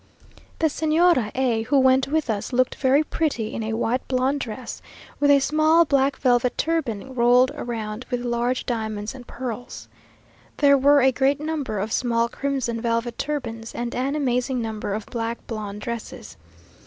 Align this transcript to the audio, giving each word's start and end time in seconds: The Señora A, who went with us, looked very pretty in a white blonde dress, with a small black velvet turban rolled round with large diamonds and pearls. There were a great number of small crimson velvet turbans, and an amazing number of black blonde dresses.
The 0.57 0.65
Señora 0.65 1.29
A, 1.35 1.61
who 1.61 1.77
went 1.77 2.07
with 2.07 2.27
us, 2.27 2.51
looked 2.51 2.73
very 2.73 3.03
pretty 3.03 3.53
in 3.53 3.61
a 3.61 3.73
white 3.73 4.07
blonde 4.07 4.39
dress, 4.39 4.81
with 5.19 5.29
a 5.29 5.37
small 5.39 5.85
black 5.85 6.17
velvet 6.17 6.57
turban 6.57 7.13
rolled 7.13 7.51
round 7.55 8.07
with 8.09 8.21
large 8.25 8.65
diamonds 8.65 9.13
and 9.13 9.27
pearls. 9.27 9.87
There 10.57 10.75
were 10.75 11.01
a 11.01 11.11
great 11.11 11.39
number 11.39 11.77
of 11.77 11.91
small 11.93 12.29
crimson 12.29 12.81
velvet 12.81 13.19
turbans, 13.19 13.75
and 13.75 13.93
an 13.93 14.15
amazing 14.15 14.59
number 14.59 14.95
of 14.95 15.05
black 15.05 15.45
blonde 15.45 15.81
dresses. 15.81 16.35